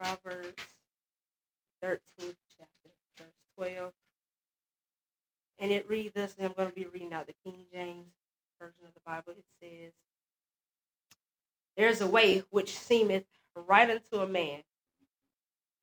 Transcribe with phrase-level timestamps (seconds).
[0.00, 0.62] Proverbs
[1.84, 3.92] 13th chapter, verse 12.
[5.58, 8.06] And it reads this, and I'm going to be reading out the King James
[8.58, 9.34] version of the Bible.
[9.36, 9.92] It says,
[11.76, 13.24] There's a way which seemeth
[13.54, 14.62] right unto a man,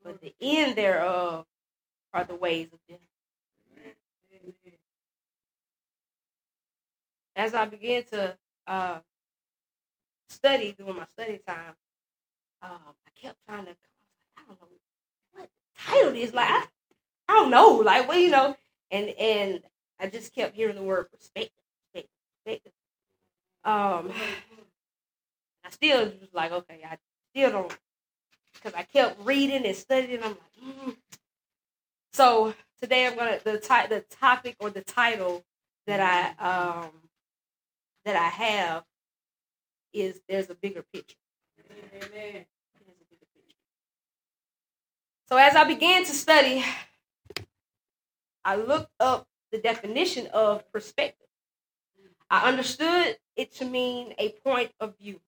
[0.04, 1.46] but the end thereof
[2.14, 2.98] are the ways of death.
[7.36, 8.98] As I began to uh,
[10.28, 11.76] study during my study time,
[12.64, 13.76] um, I kept trying to,
[14.48, 14.68] don't know
[15.34, 16.34] what title is.
[16.34, 16.66] Like, I,
[17.30, 17.76] I don't know.
[17.76, 18.56] Like, well, you know,
[18.92, 19.62] and and
[20.00, 21.52] I just kept hearing the word perspective,
[21.94, 22.72] perspective.
[23.64, 24.12] Um,
[25.66, 26.98] I still was like, okay, I
[27.32, 27.78] still don't,
[28.54, 30.24] because I kept reading and studying.
[30.24, 30.96] I'm like, mm.
[32.14, 35.44] so today I'm gonna the ti- the topic or the title
[35.88, 36.92] that I um
[38.06, 38.84] that I have
[39.94, 41.18] is there's a bigger picture.
[41.94, 42.46] Amen.
[45.30, 46.64] So as I began to study,
[48.46, 51.28] I looked up the definition of perspective.
[52.30, 55.20] I understood it to mean a point of view.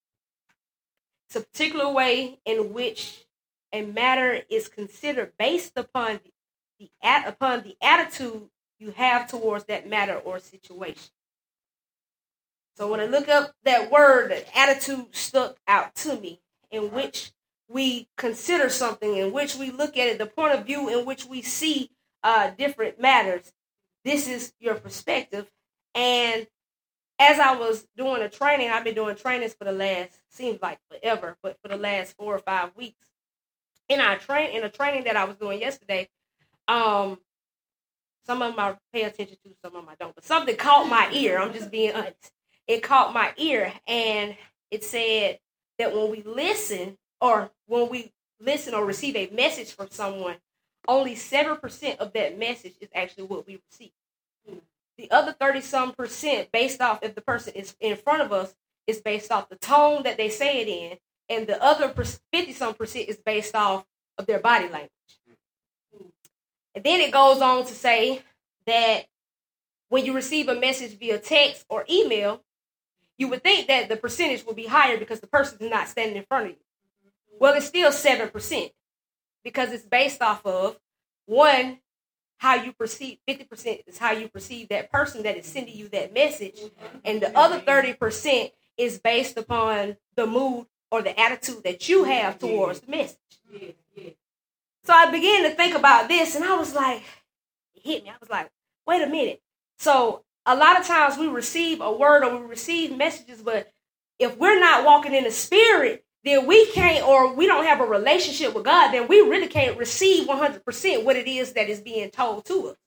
[1.28, 3.26] It's a particular way in which
[3.74, 6.32] a matter is considered based upon the,
[6.80, 11.12] the upon the attitude you have towards that matter or situation.
[12.78, 16.40] So when I look up that word, the attitude stuck out to me,
[16.72, 17.34] in which
[17.70, 21.26] we consider something, in which we look at it, the point of view in which
[21.26, 21.92] we see
[22.24, 23.54] uh, different matters.
[24.04, 25.48] This is your perspective.
[25.94, 26.48] And
[27.20, 30.80] as I was doing a training, I've been doing trainings for the last seems like
[30.90, 33.08] forever, but for the last four or five weeks.
[33.88, 36.08] In our train in a training that I was doing yesterday,
[36.68, 37.20] um,
[38.26, 40.16] some of them I pay attention to, some of them I don't.
[40.16, 41.40] But something caught my ear.
[41.40, 42.32] I'm just being honest.
[42.68, 44.36] It caught my ear, and
[44.70, 45.40] it said
[45.80, 50.38] that when we listen, or when we listen or receive a message from someone,
[50.88, 53.92] only 7% of that message is actually what we receive.
[54.98, 58.54] The other 30 some percent, based off if the person is in front of us,
[58.88, 60.98] is based off the tone that they say it in,
[61.30, 63.86] and the other 50 some percent is based off
[64.18, 64.90] of their body language.
[66.76, 68.22] And then it goes on to say
[68.66, 69.06] that
[69.90, 72.42] when you receive a message via text or email,
[73.18, 76.18] you would think that the percentage would be higher because the person is not standing
[76.18, 76.58] in front of you.
[77.40, 78.72] Well, it's still 7%
[79.44, 80.78] because it's based off of
[81.26, 81.80] one,
[82.38, 86.14] how you perceive 50% is how you perceive that person that is sending you that
[86.14, 86.60] message.
[86.60, 86.98] Mm-hmm.
[87.06, 92.40] And the other 30% is based upon the mood or the attitude that you have
[92.40, 93.18] towards the message.
[94.86, 97.04] So I began to think about this and I was like,
[97.76, 98.10] it hit me.
[98.10, 98.50] I was like,
[98.88, 99.42] wait a minute.
[99.78, 103.72] So a lot of times we receive a word or we receive messages, but
[104.18, 107.86] if we're not walking in the spirit, then we can't, or we don't have a
[107.86, 112.10] relationship with God, then we really can't receive 100% what it is that is being
[112.12, 112.78] told to us.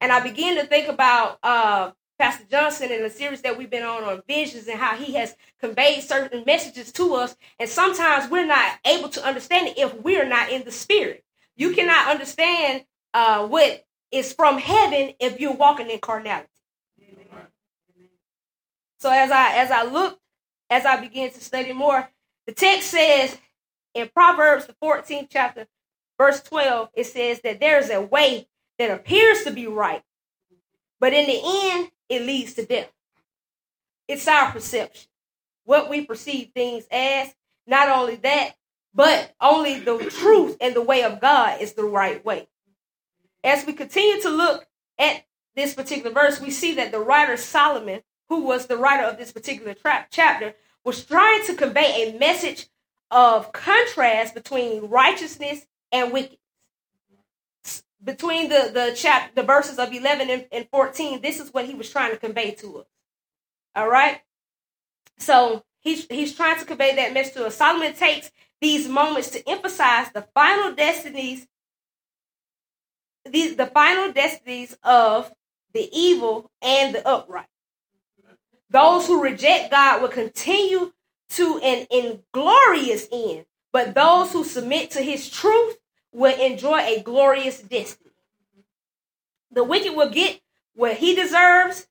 [0.00, 3.82] And I began to think about uh, Pastor Johnson and the series that we've been
[3.82, 7.36] on on visions and how he has conveyed certain messages to us.
[7.58, 11.24] And sometimes we're not able to understand it if we're not in the spirit.
[11.56, 16.48] You cannot understand uh, what is from heaven if you're walking in carnality.
[18.98, 20.18] So as I as I looked,
[20.70, 22.08] as I began to study more,
[22.46, 23.38] the text says
[23.94, 25.66] in Proverbs the 14th chapter,
[26.18, 30.02] verse 12, it says that there is a way that appears to be right,
[31.00, 32.92] but in the end, it leads to death.
[34.08, 35.08] It's our perception,
[35.64, 37.34] what we perceive things as.
[37.66, 38.56] Not only that,
[38.92, 42.46] but only the truth and the way of God is the right way.
[43.42, 44.66] As we continue to look
[44.98, 45.24] at
[45.56, 49.32] this particular verse, we see that the writer Solomon who was the writer of this
[49.32, 50.54] particular tra- chapter,
[50.84, 52.66] was trying to convey a message
[53.10, 56.38] of contrast between righteousness and wickedness.
[58.02, 61.74] Between the the chap the verses of 11 and, and 14, this is what he
[61.74, 62.86] was trying to convey to us.
[63.74, 64.20] All right.
[65.18, 67.56] So he's he's trying to convey that message to us.
[67.56, 68.30] Solomon takes
[68.60, 71.46] these moments to emphasize the final destinies,
[73.24, 75.32] the, the final destinies of
[75.72, 77.46] the evil and the upright.
[78.74, 80.92] Those who reject God will continue
[81.28, 85.76] to an inglorious end, but those who submit to his truth
[86.12, 88.10] will enjoy a glorious destiny.
[89.52, 90.40] The wicked will get
[90.74, 91.86] what he deserves,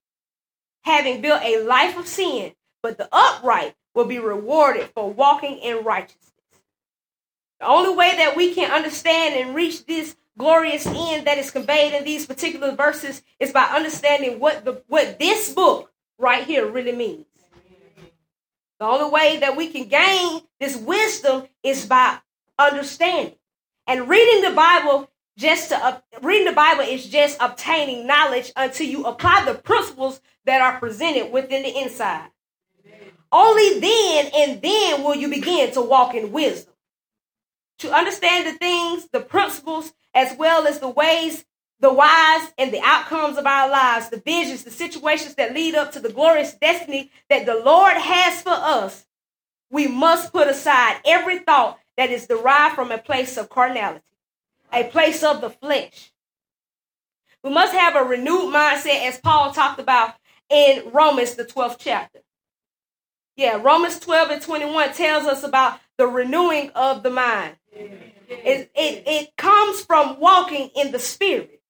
[0.81, 2.51] having built a life of sin,
[2.81, 6.33] but the upright will be rewarded for walking in righteousness.
[7.61, 11.93] The only way that we can understand and reach this glorious end that is conveyed
[11.93, 16.91] in these particular verses is by understanding what the what this book right here really
[16.91, 17.25] means.
[18.79, 22.17] The only way that we can gain this wisdom is by
[22.59, 23.35] understanding.
[23.87, 28.87] And reading the Bible just to uh, reading the Bible is just obtaining knowledge until
[28.87, 32.29] you apply the principles that are presented within the inside.
[33.31, 36.73] Only then and then will you begin to walk in wisdom.
[37.79, 41.43] To understand the things, the principles, as well as the ways,
[41.83, 45.91] the whys, and the outcomes of our lives, the visions, the situations that lead up
[45.91, 49.05] to the glorious destiny that the Lord has for us,
[49.69, 54.01] we must put aside every thought that is derived from a place of carnality
[54.71, 56.11] a place of the flesh.
[57.43, 60.15] We must have a renewed mindset, as Paul talked about
[60.49, 62.19] in Romans, the 12th chapter.
[63.35, 67.57] Yeah, Romans 12 and 21 tells us about the renewing of the mind.
[67.71, 71.61] It, it, it comes from walking in the spirit.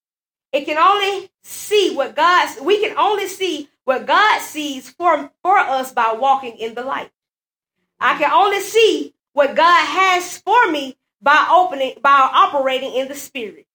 [0.53, 5.57] It can only see what God, we can only see what God sees for, for
[5.57, 7.11] us by walking in the light.
[7.99, 13.15] I can only see what God has for me by opening by operating in the
[13.15, 13.65] spirit.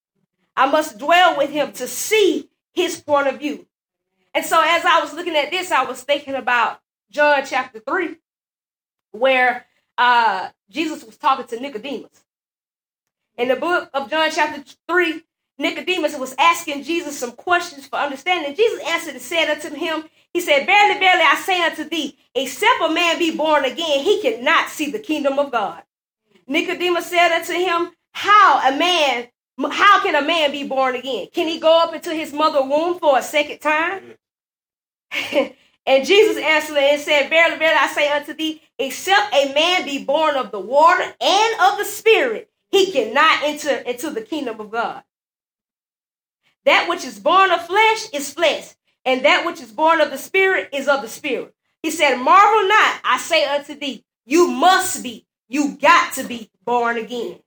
[0.57, 3.67] I must dwell with him to see his point of view.
[4.35, 8.17] And so as I was looking at this, I was thinking about John chapter 3,
[9.13, 9.67] where
[9.97, 12.25] uh, Jesus was talking to Nicodemus.
[13.37, 15.23] In the book of John chapter 3,
[15.59, 18.55] Nicodemus was asking Jesus some questions for understanding.
[18.55, 22.81] Jesus answered and said unto him, He said, Verily, verily, I say unto thee, except
[22.81, 25.83] a man be born again, he cannot see the kingdom of God.
[26.47, 29.29] Nicodemus said unto him, How a man,
[29.71, 31.27] how can a man be born again?
[31.35, 34.15] Can he go up into his mother womb for a second time?
[35.87, 40.05] and Jesus answered and said, Verily, verily, I say unto thee, except a man be
[40.05, 44.71] born of the water and of the spirit, he cannot enter into the kingdom of
[44.71, 45.03] God.
[46.69, 48.75] That which is born of flesh is flesh,
[49.07, 51.55] and that which is born of the spirit is of the spirit.
[51.83, 56.51] He said, Marvel not, I say unto thee, you must be you got to be
[56.67, 57.39] born again.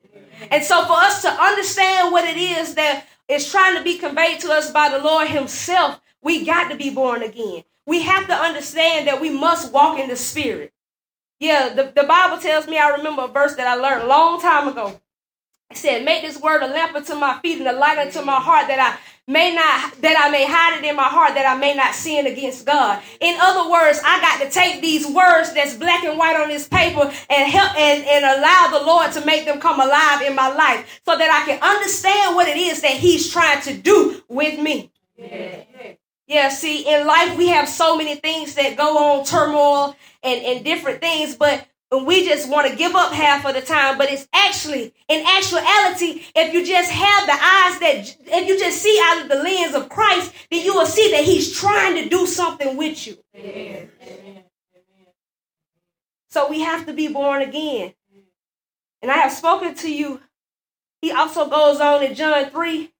[0.49, 4.39] And so, for us to understand what it is that is trying to be conveyed
[4.39, 7.63] to us by the Lord Himself, we got to be born again.
[7.85, 10.73] We have to understand that we must walk in the Spirit.
[11.39, 14.41] Yeah, the, the Bible tells me, I remember a verse that I learned a long
[14.41, 14.99] time ago.
[15.73, 18.67] Said, Make this word a lamp unto my feet and a light unto my heart
[18.67, 18.99] that I
[19.31, 22.27] may not that I may hide it in my heart that I may not sin
[22.27, 23.01] against God.
[23.19, 26.67] In other words, I got to take these words that's black and white on this
[26.67, 30.53] paper and help and, and allow the Lord to make them come alive in my
[30.53, 34.59] life so that I can understand what it is that He's trying to do with
[34.59, 34.91] me.
[35.17, 35.63] Yeah.
[36.31, 40.63] Yeah, see, in life we have so many things that go on, turmoil and, and
[40.63, 44.09] different things, but and we just want to give up half of the time but
[44.09, 48.99] it's actually in actuality if you just have the eyes that if you just see
[49.05, 52.25] out of the lens of christ then you will see that he's trying to do
[52.25, 53.17] something with you.
[53.35, 53.89] Amen.
[56.29, 57.93] so we have to be born again.
[59.01, 60.21] And i have spoken to you.
[61.01, 62.91] He also goes on in john 3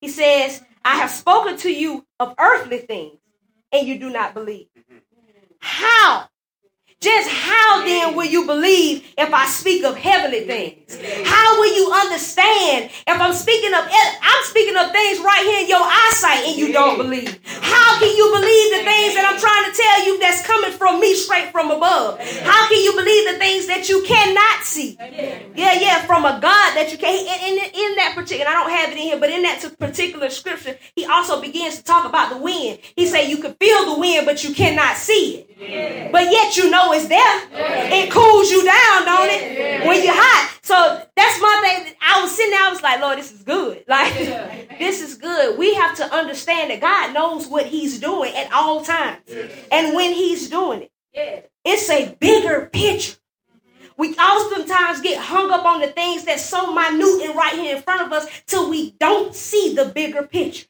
[0.00, 3.18] he says i have spoken to you of earthly things
[3.72, 4.68] and you do not believe.
[5.60, 6.28] How
[7.00, 10.98] just how then will you believe if I speak of heavenly things?
[11.24, 15.68] How will you understand if I'm speaking of I'm speaking of things right here in
[15.68, 17.38] your eyesight and you don't believe?
[17.88, 21.00] How can you believe the things that I'm trying to tell you that's coming from
[21.00, 22.20] me straight from above?
[22.44, 24.94] How can you believe the things that you cannot see?
[25.56, 27.16] Yeah, yeah, from a God that you can't.
[27.16, 30.28] In, in, in that particular, I don't have it in here, but in that particular
[30.28, 32.80] scripture, he also begins to talk about the wind.
[32.94, 36.12] He said you can feel the wind, but you cannot see it.
[36.12, 37.40] But yet you know it's there.
[37.90, 39.86] It cools you down, don't it?
[39.86, 40.58] When you're hot.
[40.60, 40.76] So
[41.16, 41.94] that's my thing.
[42.02, 43.57] I was sitting there, I was like, Lord, this is good.
[45.48, 45.58] Like, this is good.
[45.58, 49.18] We have to understand that God knows what He's doing at all times.
[49.70, 53.16] And when He's doing it, it's a bigger picture.
[53.96, 57.82] We oftentimes get hung up on the things that's so minute and right here in
[57.82, 60.66] front of us till we don't see the bigger picture.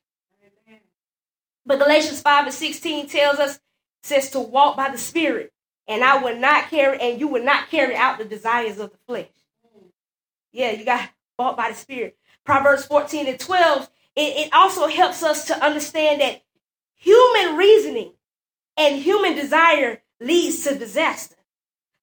[1.66, 3.60] But Galatians 5 and 16 tells us,
[4.02, 5.52] says to walk by the Spirit
[5.86, 8.98] and I will not carry, and you will not carry out the desires of the
[9.06, 9.28] flesh.
[10.52, 12.16] Yeah, you got bought by the Spirit.
[12.44, 16.42] Proverbs 14 and 12, it, it also helps us to understand that
[16.96, 18.12] human reasoning
[18.76, 21.36] and human desire leads to disaster.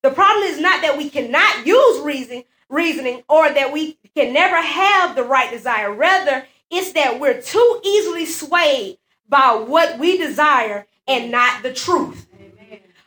[0.01, 4.62] The problem is not that we cannot use reason, reasoning or that we can never
[4.62, 5.93] have the right desire.
[5.93, 12.27] Rather, it's that we're too easily swayed by what we desire and not the truth.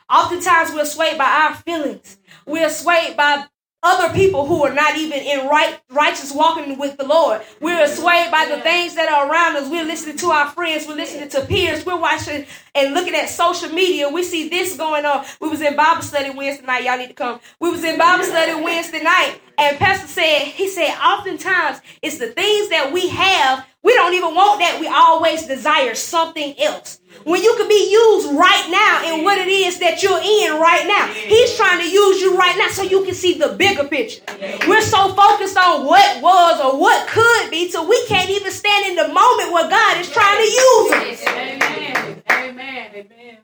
[0.09, 2.17] Oftentimes we're swayed by our feelings.
[2.45, 3.45] We're swayed by
[3.81, 7.41] other people who are not even in right righteous walking with the Lord.
[7.61, 9.69] We're swayed by the things that are around us.
[9.69, 10.87] We're listening to our friends.
[10.87, 11.85] We're listening to peers.
[11.85, 12.45] We're watching
[12.75, 14.09] and looking at social media.
[14.09, 15.25] We see this going on.
[15.39, 16.83] We was in Bible study Wednesday night.
[16.83, 17.39] Y'all need to come.
[17.59, 22.27] We was in Bible study Wednesday night, and Pastor said he said oftentimes it's the
[22.27, 23.65] things that we have.
[23.81, 24.77] We don't even want that.
[24.79, 26.99] We always desire something else.
[27.23, 30.85] When you can be used right now in what it is that you're in right
[30.85, 31.07] now.
[31.07, 34.21] He's trying to use you right now so you can see the bigger picture.
[34.67, 38.87] We're so focused on what was or what could be so we can't even stand
[38.87, 41.27] in the moment where God is trying to use us.
[41.27, 42.23] Amen.
[42.29, 42.91] Amen.
[42.95, 43.37] Amen.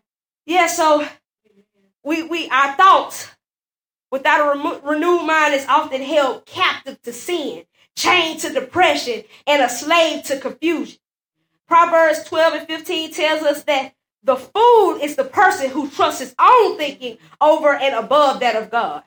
[0.45, 1.07] Yeah, so
[2.03, 3.29] we we our thoughts
[4.11, 7.63] without a renewed mind is often held captive to sin,
[7.95, 10.99] chained to depression, and a slave to confusion.
[11.67, 16.35] Proverbs 12 and 15 tells us that the fool is the person who trusts his
[16.39, 19.03] own thinking over and above that of God.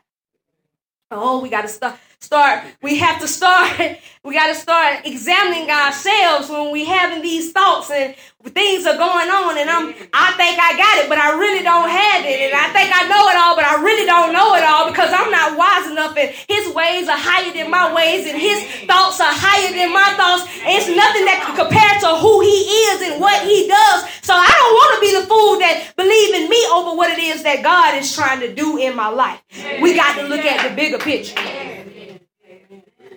[1.10, 3.78] Oh, we got to start start we have to start
[4.24, 8.14] we got to start examining ourselves when we having these thoughts and
[8.54, 11.88] things are going on and I'm I think I got it but I really don't
[11.88, 12.48] have it.
[12.48, 15.12] And I think I know it all but I really don't know it all because
[15.14, 19.20] I'm not wise enough and his ways are higher than my ways and his thoughts
[19.20, 20.48] are higher than my thoughts.
[20.64, 24.08] And it's nothing that can compare to who he is and what he does.
[24.24, 27.18] So I don't want to be the fool that believe in me over what it
[27.18, 29.42] is that God is trying to do in my life
[29.80, 31.40] we got to look at the bigger picture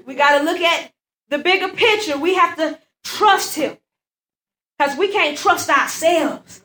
[0.05, 0.91] we got to look at
[1.29, 2.17] the bigger picture.
[2.17, 3.77] We have to trust Him.
[4.77, 6.61] Because we can't trust ourselves.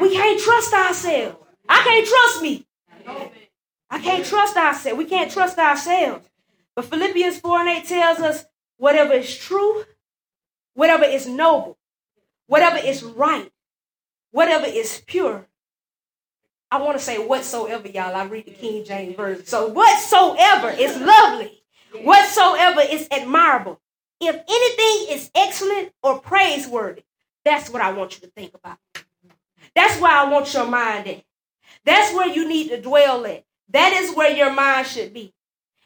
[0.00, 1.36] we can't trust ourselves.
[1.68, 2.66] I can't trust me.
[3.90, 4.98] I can't trust ourselves.
[4.98, 6.28] We can't trust ourselves.
[6.76, 8.44] But Philippians 4 and 8 tells us
[8.76, 9.84] whatever is true,
[10.74, 11.78] whatever is noble,
[12.46, 13.50] whatever is right,
[14.30, 15.48] whatever is pure.
[16.70, 18.14] I want to say whatsoever, y'all.
[18.14, 19.46] I read the King James Version.
[19.46, 21.58] So whatsoever is lovely
[22.02, 23.80] whatsoever is admirable.
[24.20, 27.02] If anything is excellent or praiseworthy,
[27.44, 28.78] that's what I want you to think about.
[29.74, 31.22] That's where I want your mind at.
[31.84, 33.44] That's where you need to dwell at.
[33.70, 35.32] That is where your mind should be.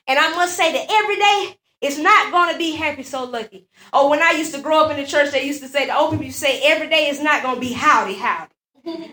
[0.06, 3.66] And I must say that every day it's not going to be happy so lucky.
[3.92, 5.96] Oh, when I used to grow up in the church, they used to say, the
[5.96, 8.52] old people say, every day is not going to be howdy, howdy.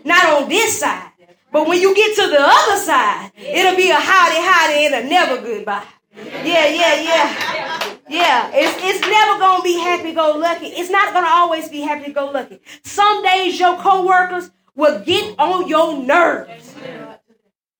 [0.04, 1.12] Not on this side.
[1.52, 5.08] But when you get to the other side, it'll be a howdy, howdy and a
[5.08, 5.84] never goodbye.
[6.14, 7.96] Yeah, yeah, yeah.
[8.08, 10.66] Yeah, it's, it's never gonna be happy go lucky.
[10.66, 12.60] It's not gonna always be happy go lucky.
[12.82, 16.74] Some days your coworkers will get on your nerves.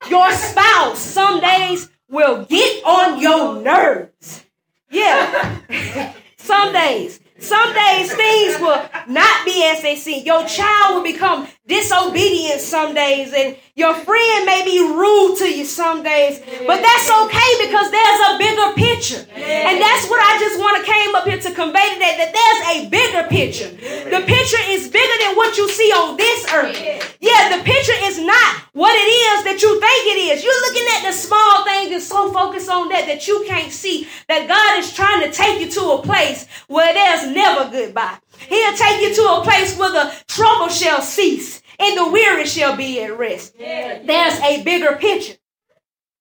[0.09, 4.45] Your spouse some days will get on your nerves.
[4.89, 6.13] Yeah.
[6.37, 7.19] some days.
[7.41, 10.23] Some days things will not be as they seem.
[10.25, 15.65] Your child will become disobedient some days, and your friend may be rude to you
[15.65, 16.37] some days.
[16.69, 19.25] But that's okay because there's a bigger picture.
[19.33, 22.61] And that's what I just want to came up here to convey today that there's
[22.77, 23.69] a bigger picture.
[23.73, 26.77] The picture is bigger than what you see on this earth.
[27.19, 30.43] Yeah, the picture is not what it is that you think it is.
[30.43, 34.07] You're looking at the small things and so focused on that that you can't see
[34.27, 38.17] that God is trying to take you to a place where there's never goodbye.
[38.47, 42.75] He'll take you to a place where the trouble shall cease and the weary shall
[42.77, 43.57] be at rest.
[43.57, 45.33] There's a bigger picture.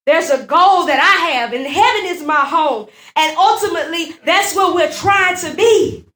[0.06, 2.88] There's a goal that I have, and heaven is my home.
[3.14, 6.06] And ultimately, that's where we're trying to be.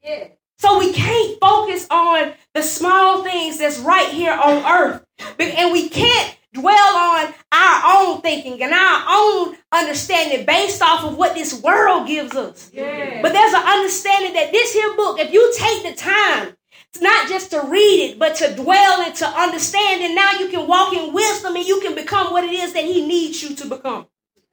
[0.58, 5.04] So we can't focus on the small things that's right here on earth.
[5.38, 11.16] And we can't dwell on our own thinking and our own understanding based off of
[11.18, 12.70] what this world gives us.
[12.72, 13.20] Yeah.
[13.20, 16.53] But there's an understanding that this here book, if you take the time,
[17.00, 20.66] not just to read it, but to dwell and to understand, and now you can
[20.66, 23.66] walk in wisdom and you can become what it is that He needs you to
[23.66, 24.06] become.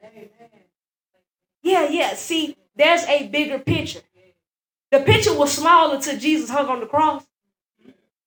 [0.04, 0.30] Amen.
[1.64, 2.14] Yeah, yeah.
[2.16, 4.02] See, there's a bigger picture.
[4.92, 7.26] The picture was small until Jesus hung on the cross.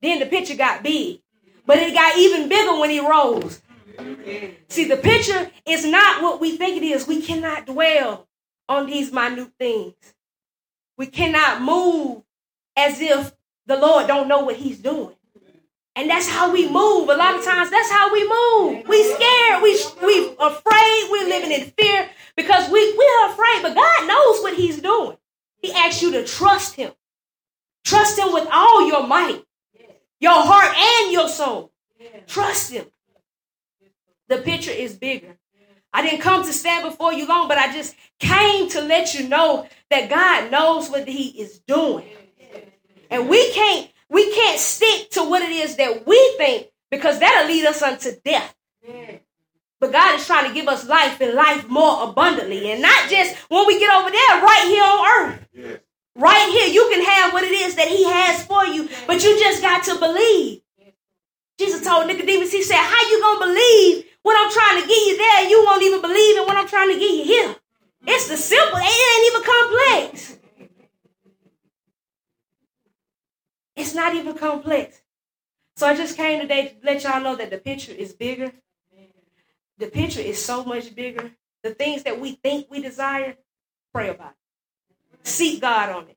[0.00, 1.20] Then the picture got big.
[1.66, 3.60] But it got even bigger when he rose.
[4.68, 7.06] See, the picture is not what we think it is.
[7.06, 8.26] We cannot dwell
[8.68, 9.94] on these minute things.
[10.96, 12.22] We cannot move
[12.76, 13.32] as if
[13.66, 15.14] the Lord don't know what he's doing.
[15.96, 17.08] And that's how we move.
[17.08, 18.88] A lot of times that's how we move.
[18.88, 19.62] We scared.
[19.62, 21.08] We we afraid.
[21.10, 23.62] We're living in fear because we, we're afraid.
[23.62, 25.16] But God knows what he's doing.
[25.62, 26.92] He asks you to trust him.
[27.84, 29.44] Trust him with all your might,
[30.18, 31.70] your heart and your soul.
[32.26, 32.86] Trust him.
[34.28, 35.36] The picture is bigger.
[35.92, 39.28] I didn't come to stand before you long, but I just came to let you
[39.28, 42.04] know that God knows what He is doing.
[43.10, 47.48] And we can't we can't stick to what it is that we think because that'll
[47.48, 48.54] lead us unto death.
[49.80, 52.70] But God is trying to give us life and life more abundantly.
[52.70, 55.32] And not just when we get over there, right here on
[55.68, 55.80] earth.
[56.16, 59.38] Right here, you can have what it is that He has for you, but you
[59.38, 60.62] just got to believe.
[61.58, 65.16] Jesus told Nicodemus, He said, How you gonna believe what I'm trying to get you
[65.18, 65.50] there?
[65.50, 67.56] You won't even believe in what I'm trying to get you here.
[68.06, 70.38] It's the simple, it ain't even complex.
[73.76, 75.02] It's not even complex.
[75.76, 78.52] So I just came today to let y'all know that the picture is bigger.
[79.78, 81.32] The picture is so much bigger.
[81.62, 83.36] The things that we think we desire,
[83.92, 85.26] pray about it.
[85.26, 86.16] Seek God on it.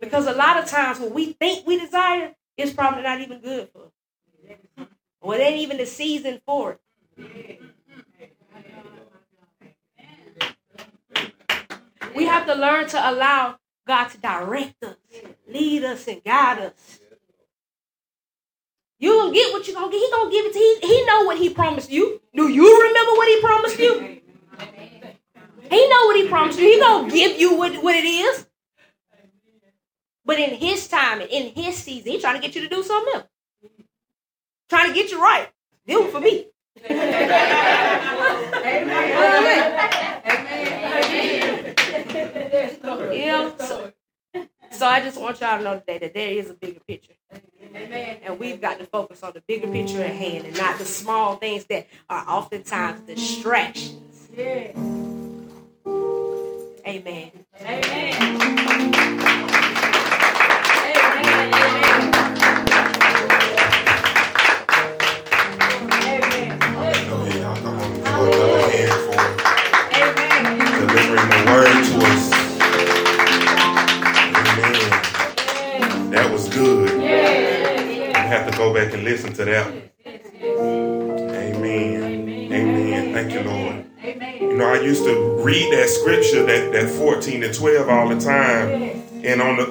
[0.00, 3.68] Because a lot of times what we think we desire is probably not even good
[3.68, 4.88] for us.
[5.20, 6.80] Or it ain't even the season for
[7.16, 7.60] it.
[12.16, 14.96] We have to learn to allow God to direct us,
[15.48, 17.00] lead us, and guide us.
[18.98, 19.98] You gonna get what you gonna get.
[19.98, 20.78] He gonna give it to you.
[20.80, 22.20] He, he know what he promised you.
[22.34, 24.20] Do you remember what he promised you?
[25.70, 26.66] He know what he promised you.
[26.66, 28.46] He gonna give you what, what it is.
[30.24, 32.82] But in his time and in his season, he trying to get you to do
[32.84, 33.26] something else.
[34.68, 35.48] Trying to get you right.
[35.86, 36.46] Do it for me.
[42.52, 43.50] Yeah.
[43.58, 43.92] So,
[44.70, 47.14] so I just want y'all to know today that there is a bigger picture.
[47.74, 48.18] Amen.
[48.22, 51.36] And we've got to focus on the bigger picture at hand and not the small
[51.36, 54.28] things that are oftentimes distractions.
[54.36, 54.72] Yeah.
[56.86, 57.30] Amen.
[57.60, 58.52] Amen.
[59.22, 59.61] go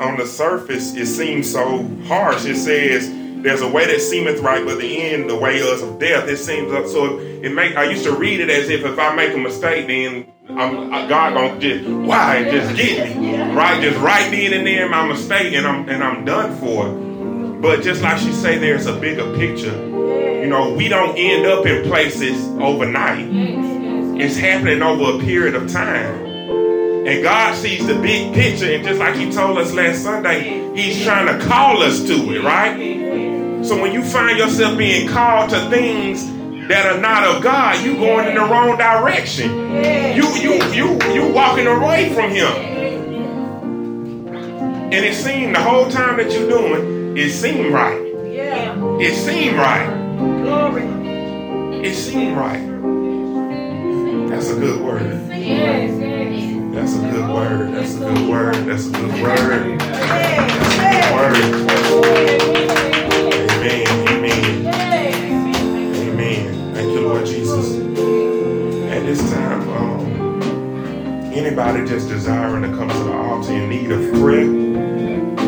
[0.02, 2.46] on the surface, it seems so harsh.
[2.46, 3.10] It says,
[3.42, 6.28] there's a way that seemeth right, but the end, the way is of death.
[6.28, 7.20] It seems so.
[7.20, 10.32] It make I used to read it as if if I make a mistake, then
[10.50, 15.08] I'm God gonna just why just get me right, just right then and there my
[15.08, 16.90] mistake, and I'm and I'm done for.
[17.62, 19.76] But just like she say, there's a bigger picture.
[19.76, 23.28] You know, we don't end up in places overnight.
[24.20, 26.31] It's happening over a period of time.
[27.04, 31.04] And God sees the big picture, and just like He told us last Sunday, He's
[31.04, 33.66] trying to call us to it, right?
[33.66, 36.26] So when you find yourself being called to things
[36.68, 39.52] that are not of God, you going in the wrong direction.
[40.16, 42.52] You you you you walking away from Him.
[44.94, 48.00] And it seemed the whole time that you're doing, it seemed right.
[49.02, 49.90] It seemed right.
[51.84, 52.68] It seemed right.
[54.30, 56.11] That's a good word.
[56.74, 57.74] That's a good word.
[57.74, 58.56] That's a good word.
[58.66, 59.80] That's a good word.
[59.80, 61.36] That's a good word.
[63.52, 63.88] Amen.
[64.10, 64.66] Amen.
[65.96, 66.74] Amen.
[66.74, 67.76] Thank you, Lord Jesus.
[68.92, 74.14] At this time, um, anybody just desiring to come to the altar in need of
[74.14, 74.46] prayer,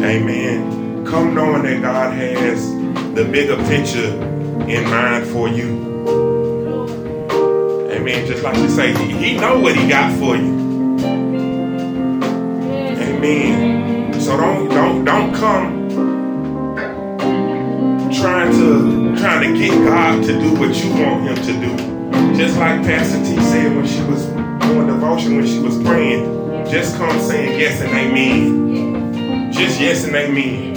[0.03, 0.83] amen
[1.13, 2.73] come knowing that God has
[3.13, 4.09] the bigger picture
[4.67, 5.93] in mind for you.
[7.91, 8.25] Amen.
[8.25, 10.62] Just like we say, He know what He got for you.
[13.23, 15.87] So don't don't don't come
[18.13, 22.37] trying to trying to get God to do what you want Him to do.
[22.37, 24.25] Just like Pastor T said when she was
[24.67, 26.25] doing devotion, when she was praying,
[26.69, 29.53] just come saying yes and amen.
[29.53, 30.72] Just yes and amen.